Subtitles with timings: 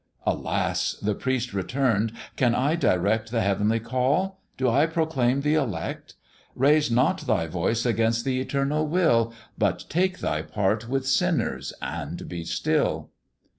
[0.25, 4.41] 'Alas!' the priest return'd, 'can I direct The heavenly call?
[4.57, 6.15] Do I proclaim th' elect?
[6.55, 12.27] Raise not thy voice against th' Eternal will, But take thy part with sinners, and
[12.27, 13.11] be still.'